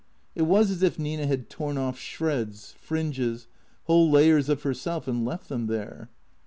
It 0.33 0.47
was 0.47 0.71
as 0.71 0.81
if 0.81 0.97
Nina 0.97 1.27
had 1.27 1.47
torn 1.47 1.77
off 1.77 1.99
shreds, 1.99 2.71
fringes, 2.79 3.45
whole 3.83 4.09
layers 4.09 4.49
of 4.49 4.63
herself 4.63 5.07
and 5.07 5.23
left 5.23 5.47
them 5.47 5.67
there. 5.67 6.09